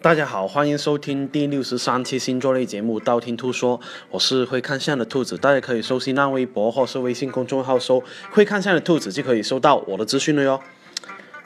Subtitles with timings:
[0.00, 3.76] 大家好，欢迎收听第六十三期星座类节目《道听途说》，
[4.12, 8.00] 我是会看相的兔子，大家可以搜新浪微博或是微信公众号搜
[8.30, 10.60] “会看相的兔子”就可以收到我的资讯了哟。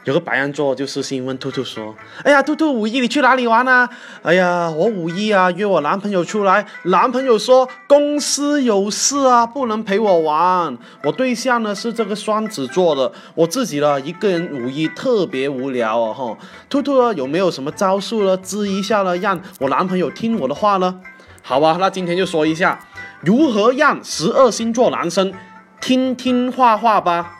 [0.04, 1.94] 有个白羊座就私信问兔兔说
[2.24, 3.88] ：“哎呀，兔兔五一你去哪里玩啊
[4.22, 10.76] ？”“哎呀，我五一啊约我男朋友出来，男朋友说公司有事啊，不能陪我玩。
[11.04, 16.36] 我对象呢是这个双子座的，我自己呢一个人五一特别无聊哦哈。
[16.68, 18.36] 兔兔呢有没有什么招数呢？
[18.38, 21.00] 支一下呢，让我男朋友听我的话呢？
[21.42, 22.76] 好吧，那今天就说一下
[23.20, 25.32] 如何让十二星座男生
[25.80, 27.38] 听听话话吧。”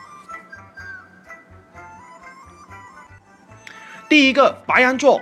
[4.13, 5.19] 第一个白羊座，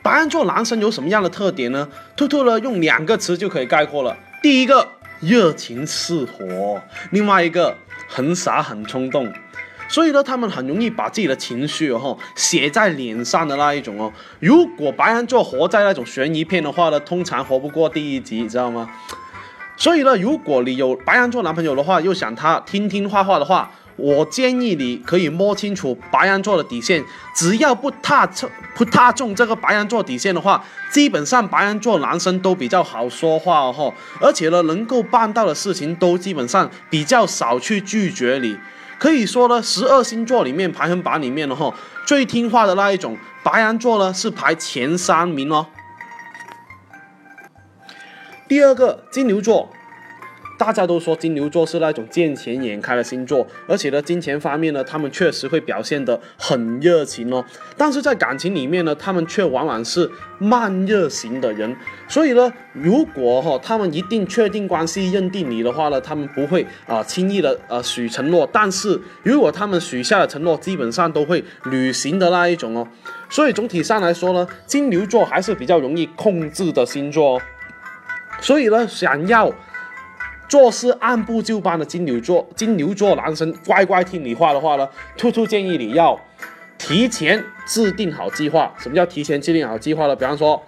[0.00, 1.88] 白羊座男生有什么样的特点呢？
[2.16, 4.16] 兔兔呢用两个词就可以概括了。
[4.40, 4.86] 第一个
[5.18, 6.80] 热情似火，
[7.10, 9.32] 另外一个很傻很冲动，
[9.88, 14.12] 所以呢他们很容易把自己的情绪哦写在脸上的那一种哦。
[14.38, 18.88] 如果白羊座活在那种悬疑片的话呢，通常活不过第一集，知道吗？
[19.76, 23.72] 所以呢，如果你有白羊座男朋友的话，又想他听听话话的话。
[23.96, 27.02] 我建议你可以摸清楚白羊座的底线，
[27.34, 38.56] 只要不踏中不踏中这个白羊座底线的话，基本上白羊座男生都比较好说话哦，而且呢，能够办到的事情都基本上比较少去拒绝你。
[38.98, 45.66] 可以说呢，十二星座里面排行榜里面的哈，最听话的那一种白羊座呢是排前三名哦。
[48.46, 49.70] 第二个金牛座。
[50.58, 57.44] 大家都说金牛座是那种见钱眼开的星座，而且呢，金钱方面呢，他们确实会表现得很热情哦。
[57.76, 61.76] 但是在感情里面呢，他们却往往是慢热型的人。
[62.08, 68.48] 所以呢，如果哈他们一定确定关系、认定你的话呢，他们不会啊轻易的呃许承诺。
[68.50, 72.88] 但是如果他们许下的承诺，基本上都会履行的那一种哦。
[73.28, 77.36] 所以总体上来说呢，金牛座还是比较容易控制的星座。
[77.36, 77.42] 哦
[78.38, 79.50] 所以呢，想要。
[80.48, 86.18] 做事按部就班的金牛座，金牛座男生乖乖听你话的话呢，兔兔建议你要
[86.78, 88.72] 提前制定好计划。
[88.78, 90.14] 什么叫提前制定好计划呢？
[90.14, 90.62] 比方说，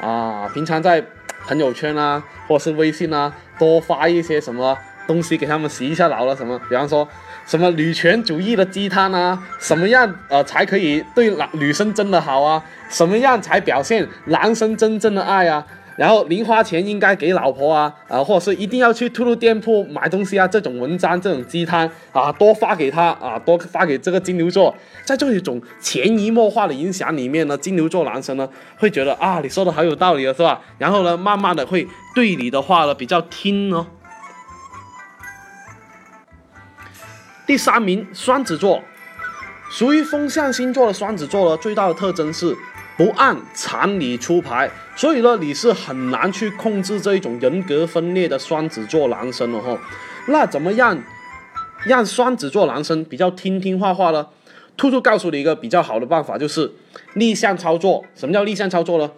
[0.00, 1.02] 啊，平常在
[1.46, 6.58] 朋友圈啊，或是微信啊，多发一些什么东西给他们洗一下脑了什么。
[6.68, 7.08] 比方说
[7.46, 12.64] 什么女权主义的鸡汤啊，什么样呃才可以对男女生真的好啊？
[12.88, 15.66] 什么样才表现男生真正的爱啊？
[15.96, 24.74] 然后零花钱应该给老婆啊，啊，或者是一定要去兔兔店铺买东西啊，这种文章、这种鸡汤啊，多发给他啊，多发给这个金牛座，
[25.06, 28.46] 在这一种潜移默化的影响里面呢，金牛座男生呢
[28.76, 30.60] 会觉得啊，你说的好有道理了，是吧？
[30.76, 33.86] 然后呢，慢慢的会对你的话呢比较听哦。
[37.46, 38.82] 第三名，双子座，
[39.70, 42.54] 属于风象星座的双子座呢，最大的特征是。
[42.96, 49.78] 不按常理出牌，所以呢，你是很难去控制这一种人格分裂的双子座男生的哈。
[50.28, 50.98] 那怎么样
[51.84, 54.26] 让双子座男生比较听听话话呢？
[54.78, 56.72] 兔兔告诉你一个比较好的办法，就是
[57.14, 58.04] 逆向操作。
[58.14, 59.10] 什么叫逆向操作呢？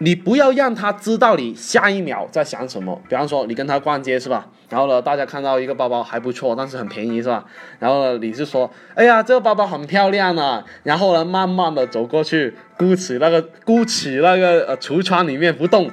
[0.00, 3.00] 你不要让他知道你下一秒在想什么。
[3.08, 4.46] 比方说，你跟他逛街是吧？
[4.68, 7.44] 然后呢，大家看到一个包包还不错，但是很便宜是吧？
[7.80, 10.64] 然后呢，你是说，哎呀，这个包包很漂亮啊。
[10.84, 15.90] 然后呢，慢慢的走过去，箍起那个箍起那个呃橱窗里面不动，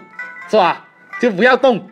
[0.50, 0.88] 是吧？
[1.20, 1.90] 就不要动，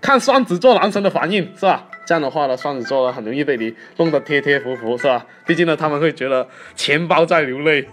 [0.00, 1.86] 看双子座男生的反应是吧？
[2.04, 5.24] 这样的话呢，双子座呢很容易被你弄得贴贴服服是吧？
[5.46, 7.88] 毕竟呢，他们会觉得钱包在流泪。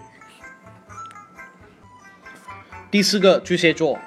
[2.94, 3.98] 第四个巨蟹座，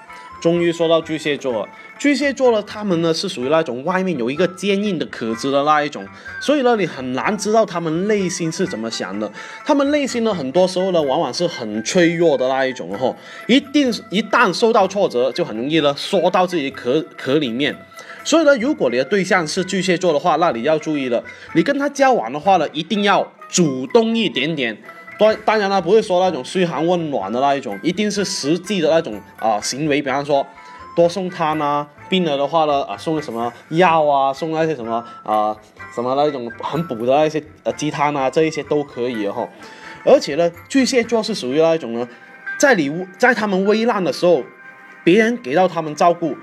[0.41, 1.67] 终于说到巨蟹座了。
[1.99, 6.07] 巨蟹座呢，他们呢是属于那种外面有一个坚硬的壳子的那一种，
[6.39, 9.29] 所以呢，你很难知道他们内心是怎么想的。
[9.65, 13.13] 他们内心呢，很多时候呢，往往是很脆弱的那一种哦。
[13.47, 17.75] 一定一旦受到挫折，就很容易呢缩到自己壳壳里面。
[18.23, 21.21] 所以呢，如果你的对象是巨蟹座的话，那你要注意了，
[21.55, 24.77] 你跟他交往的话呢，一定要主动一点点。
[25.17, 30.01] 当当然了，不会说那种嘘寒问暖的那一种，一定是实际的那种啊行为。
[30.01, 30.45] 比方说，
[30.95, 35.55] 多送汤啊，病了的话呢啊，送什么药啊，送那些什么啊
[35.93, 39.47] 什么那种很补的那些呃鸡汤啊，这一些都可以哈。
[40.05, 42.07] 而且呢，巨蟹座是属于那一种呢，
[42.59, 44.43] 在你在他们危难的时候，
[45.03, 46.35] 别人给到他们照顾。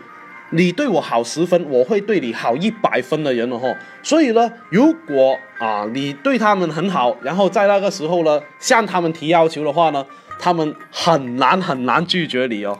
[0.51, 3.75] 你对我好十分，我会对你好一百分的人了哈。
[4.03, 10.07] 所以呢，如果啊你对他们很好，然后在那个时候呢向他们提要求的话呢，
[10.39, 12.79] 他们很难很难拒绝你哦。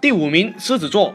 [0.00, 1.14] 第五名，狮子座，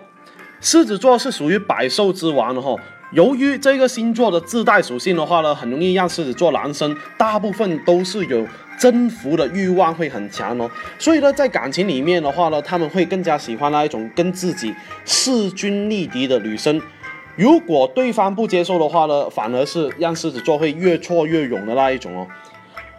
[0.59, 2.75] 狮子座是属于百兽之王的哈。
[3.13, 8.45] 由于这个星座的自带属性的话呢，很容易让狮子座男生大部分都是有
[8.79, 14.73] 征服的欲望会很强哦，所以呢，在感情里面的话呢，他们会更加喜欢那一种跟自己
[15.05, 16.81] 势均力敌的女生。
[17.35, 22.27] 如果对方不接受的话呢，反而是让狮子座会越挫越勇的那一种哦。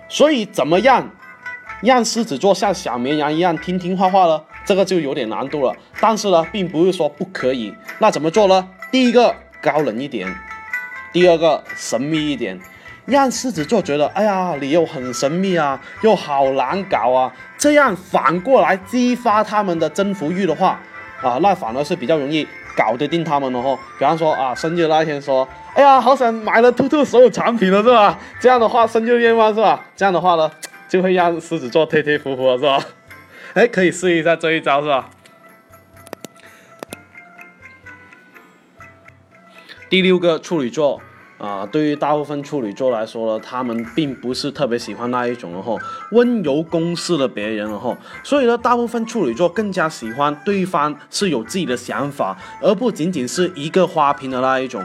[0.09, 1.11] 所以怎么样
[1.83, 4.41] 让狮子座像小绵羊一样听听话话呢？
[4.65, 5.75] 这个就有点难度了。
[6.01, 7.75] 但是呢，并不是说不可以。
[7.99, 8.69] 那怎么做呢？
[8.93, 9.35] 第一个。
[9.65, 10.29] 高冷一点，
[11.11, 12.61] 第二个神秘一点，
[13.07, 20.79] 让狮子座觉得，哎呀，你又很神秘啊，又好难搞啊，这样反过来激发他们的征服欲的话，
[21.23, 22.47] 啊，那反而是比较容易
[22.77, 23.79] 搞得定他们的哦。
[23.99, 28.19] 比方说啊，生日那一天说，哎呀，好想买了兔兔所有产品了，是吧？
[28.39, 29.83] 这样的话，生日愿望是吧？
[29.97, 30.51] 这样的话呢，
[30.91, 32.85] 就会让狮子座贴贴服服，是吧？
[33.55, 35.09] 哎，可以试一下这一招，是吧？
[39.95, 41.01] 第六个处女座
[41.39, 45.79] 啊，对于大部分处女座来说呢，他们并不是特别喜欢那一种然后
[46.11, 54.85] 温柔攻势的别人然后，所以呢，大部分处女座更加喜欢对方是有自己的想法，而不仅仅是一个花瓶的那一种，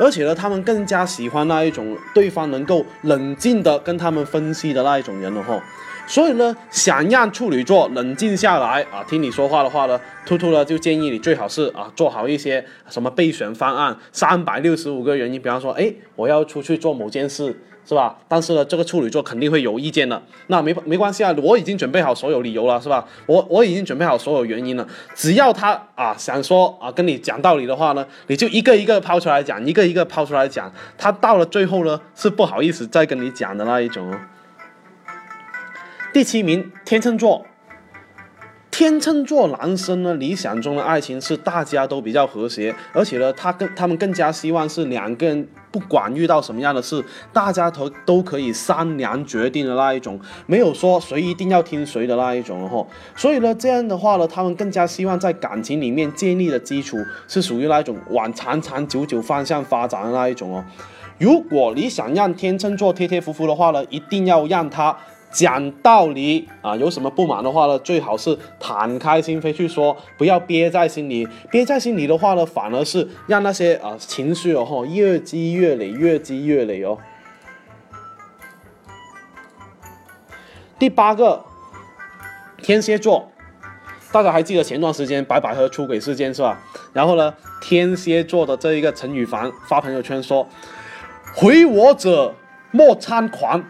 [0.00, 5.60] 而且呢，他们更加喜欢那一种对方能够冷静的跟他们分析的那一种人了哈。
[6.08, 17.54] 所以呢，想让处女座冷静下来啊，听你说话的话呢，兔兔呢就建议你最好是啊做好一些什么备选方案，三百六十五个原因，比方说，哎，我要出去做某件事，
[17.86, 18.16] 是吧？
[18.26, 20.22] 但是呢，这个处女座肯定会有意见的。
[20.46, 23.06] 那没没关系啊，我已经准备好所有理由了，是吧？
[23.26, 34.10] 我我已经准备好所有原因了，只要他啊想说啊跟你讲道理的话呢，你就一个一个抛出来讲，一个一个抛出来讲，他到了最后呢是不好意思再跟你讲的那一种。
[36.10, 37.44] 第七名，天秤座。
[38.70, 52.86] 天秤座男生呢，理想中的爱情是大家都比较和谐，而且呢，他更他们更加希望是两个人不管遇到什么样的事，大家都都可以商量决定的那一种，没有说谁一定要听谁的那一种哦。
[53.14, 56.96] 所以呢，这样的话呢，他们更加希望在感情里面建立的基础
[57.26, 60.64] 是属于那一种往长长久久方向发展的那一种哦。
[61.18, 64.96] 如果你想让天秤座贴贴服服的话呢，一定要让他。
[65.30, 71.28] 讲道理啊，有什么不满的话呢，最好是坦开心扉去说，不要憋在心里。
[71.50, 76.98] 憋在心里的话呢，反而是让那些啊情绪哦越积越累，越积越累哦。
[80.78, 81.44] 第八个，
[82.62, 83.30] 天蝎座，
[84.10, 86.58] 大家还记得前段时间白百合出轨事件是吧？
[86.92, 90.48] 然后呢，天蝎座的这一个陈羽凡发朋友圈说
[91.36, 92.34] ：“回我者
[92.70, 93.62] 莫猖狂。”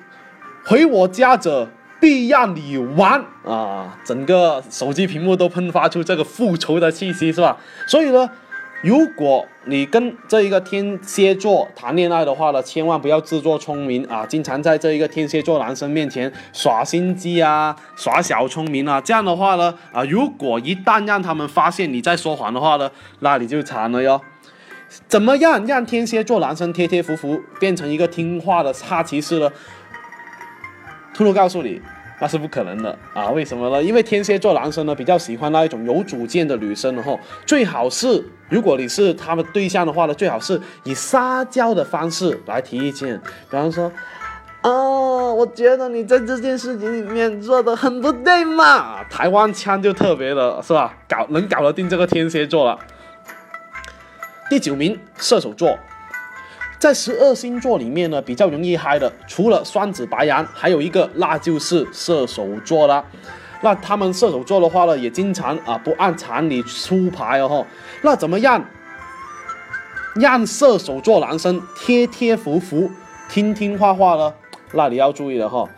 [0.68, 1.66] 回我家者
[1.98, 3.98] 必让你玩啊！
[4.04, 7.56] 整个手机屏幕都喷发出这个复仇的气息，是吧？
[7.86, 8.28] 所以呢，
[8.82, 14.26] 如果你跟这一个天蝎座谈恋爱的话呢，千万不要自作聪明啊！
[14.26, 24.20] 经常在这一个天蝎座男生面前耍心机啊，耍小聪明啊，这样的话呢，啊，如果一旦让他们发现你在说谎的话呢，那你就惨了哟。
[25.06, 29.50] 怎么样让天蝎座男生贴贴服服，变成一个听话的哈骑士呢？
[31.18, 31.82] 兔兔告诉你，
[32.20, 33.28] 那是不可能的啊！
[33.30, 33.82] 为什么呢？
[33.82, 43.20] 因为天蝎座男生呢比较喜欢那一种有主见的女生，然后最好是，如果你是他们对象的话呢，最好是以撒娇的方式来提意见。
[43.50, 43.90] 比方说，
[44.62, 49.02] 哦，我觉得你在这件事情里面做的很不对嘛。
[49.10, 50.94] 台湾腔就特别的是吧？
[51.08, 52.78] 搞能搞得定这个天蝎座了。
[54.48, 55.76] 第九名，射手座。
[56.78, 63.04] 在十二星座里面呢，比较容易嗨的，除了双子、白羊，还有一个那就是射手座啦。
[63.62, 67.66] 那他们射手座的话呢，也经常啊不按常理出牌哦。
[68.02, 68.64] 那怎么样
[70.14, 72.88] 让射手座男生贴贴服服、
[73.28, 74.32] 听听话话呢？
[74.73, 75.68] 那你要注意了哈，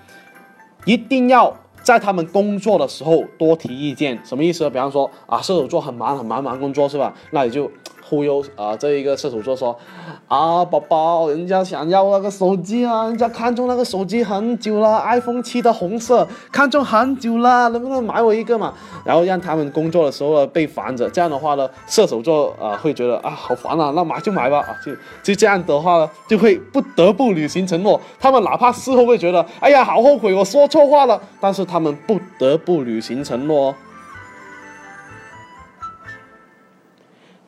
[0.85, 4.21] 一定要在他们工作的时候多提意见。
[4.23, 4.69] 什么意思？
[4.69, 7.14] 比方说啊，射手座很忙很忙忙工作是吧？
[7.30, 7.71] 那你就。
[8.11, 9.79] 忽悠啊，这一个射手座说，
[10.26, 18.75] 啊，宝宝，人家想要那个手机啊，人家看中那个手机很久了，iPhone 七的红色，看中很久了，能不能买我一个嘛？
[19.05, 28.00] 然后让他们工作的时候呢被烦着，这样的话呢，射手座啊会觉得啊好烦啊，那买就买吧啊，就就这样的话呢，就会不得不履行承诺。
[28.19, 33.73] 他们哪怕事后会觉得，哎呀，好后悔，我说错话了，但是他们不得不履行承诺。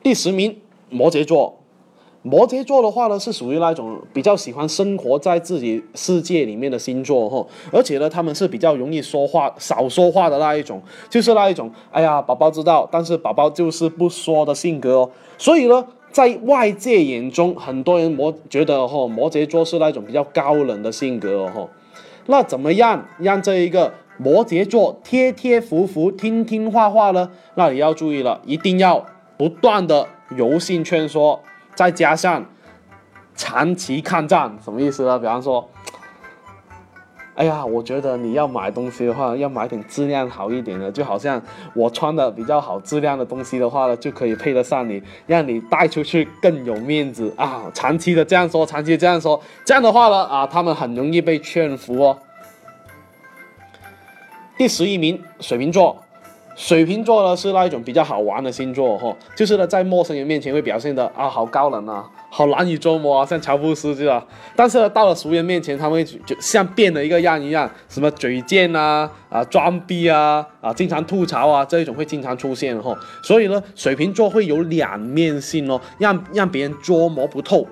[0.03, 0.57] 第十名，
[0.89, 1.57] 摩羯座。
[2.23, 15.09] 摩羯座的话呢，是属于那种比较喜欢生活在自己世界里面的星座哈，而且呢，他们是比较容易说话、少说话的那一种，就是那一种，哎呀，宝宝知道，但是宝宝就是不说的性格哦。
[15.37, 21.69] 所以呢，在外界眼中，很多人摩觉得哦，摩羯座是那种比较高冷的性格哦。
[22.25, 27.31] 那怎么样让这一个摩羯座贴贴服服、听听话话呢？
[27.55, 29.05] 那你要注意了，一定要
[29.37, 31.41] 不断的柔性劝说，
[31.75, 32.45] 再加上
[33.35, 35.17] 长期抗战，什么意思呢？
[35.19, 35.69] 比方说。
[37.35, 41.41] 哎呀，我觉得你要买东西的话，要买点质量好一点的，就好像
[41.73, 47.63] 我穿的比较好质量的东西的话呢，就可以配得上你，让你带出去更有面子啊！
[47.73, 52.19] 长期的这样说，长期这样说，这样的话呢，啊，他们很容易被劝服哦。
[54.55, 56.02] 第十一名，水瓶座。
[56.55, 64.23] 水瓶座呢是那一种比较好玩的星座哈，就是呢在陌生人面前会表现的啊好高冷啊，好难以捉摸啊，像乔布斯这样。
[64.55, 72.95] 但是呢到了熟人面前，他们会就像变了一个样一样，什么嘴贱啊啊装逼啊啊经常吐槽啊这一种会经常出现哈。
[73.23, 77.67] 所以呢水瓶座会有两面性哦，让让别人捉摸不透。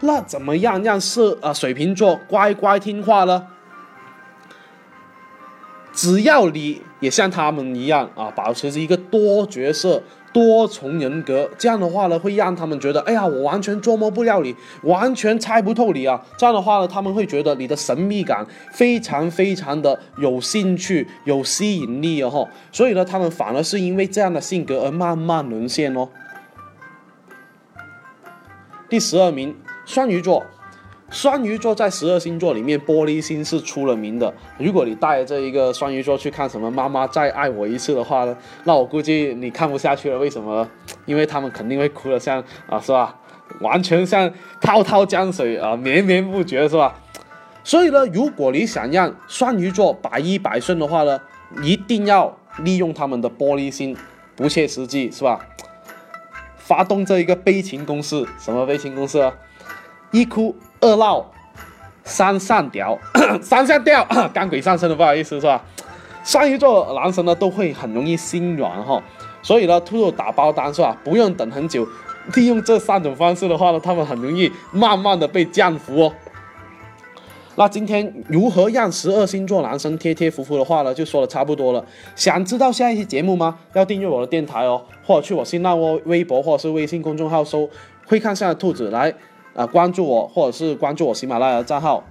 [0.00, 3.46] 那怎么样让是啊水瓶座乖乖听话呢？
[5.92, 10.02] 只要你也像他们一样啊，保持着一个多角色、
[10.32, 16.20] 多重人格，这样的话呢，会让他们觉得，哎呀，我完全捉摸不了你，完全猜不透你啊。
[16.36, 22.48] 这样的话呢，他们会觉得你的神秘感非常非常的有兴趣、有吸引力哦。
[22.72, 26.08] 所以呢，他们反而是因为这样的性格而慢慢沦陷哦。
[28.88, 30.44] 第十二名，双鱼座。
[31.10, 34.32] 双鱼座在十二星座里面，玻璃心是出了名的。
[34.58, 40.18] 如果你带着一个双鱼座去看什么《妈妈再爱我一次》的话呢，那我估计你看不下去了。
[40.18, 40.68] 为什么？
[41.06, 43.18] 因为他们肯定会哭得像啊，是吧？
[43.60, 46.94] 完全像滔滔江水啊，绵绵不绝，是吧？
[47.64, 51.18] 所以呢，如果你想让双鱼座百依百顺的话呢，
[51.62, 53.96] 一定要利用他们的玻璃心，
[54.36, 55.40] 不切实际，是吧？
[56.58, 59.32] 发动这一个悲情攻势，什么悲情攻势啊？
[60.10, 60.54] 一哭。
[60.80, 61.24] 二闹
[62.04, 62.98] 三上吊，
[63.42, 65.62] 三上吊， 干鬼上身的，不好意思是吧？
[66.24, 69.02] 双鱼座男生呢都会很容易心软哈，
[69.42, 70.96] 所以呢，兔兔打包单是吧？
[71.02, 71.86] 不用等很久，
[72.34, 76.12] 利用这三种方式的话呢，他们很容易慢慢的被降服哦。
[77.56, 81.84] 那今天如何让十二星座男生贴贴服服的话呢，就说的差不多了。
[82.14, 83.58] 想知道下一期节目吗？
[83.72, 87.68] 要订阅我的电台哦，或者去我新浪微博或者是微信公众号搜
[88.06, 89.12] “会看相的兔子”来。
[89.58, 92.04] 啊，关注我，或者是关注我喜马拉雅账号，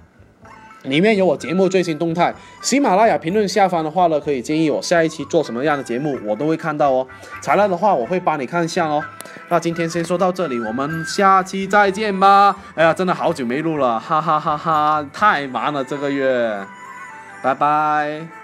[0.82, 2.34] 里面有我节目最新动态。
[2.60, 7.06] 喜马拉雅评论下方的话呢，可以建议我下一期做什么样的节目，我都会看到哦。
[7.40, 9.02] 材料的话，我会帮你看一下哦。
[9.48, 12.54] 那今天先说到这里，我们下期再见吧。
[12.74, 16.66] 哎呀，真的好久没录了，哈哈哈哈，太忙了这个月，
[17.42, 18.37] 拜拜。